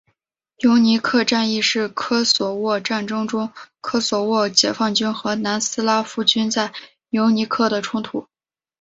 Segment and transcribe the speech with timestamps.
[0.57, 6.73] 尤尼克战役是科索沃战争中科索沃解放军和南斯拉夫军在
[7.11, 8.25] 尤尼克的冲突。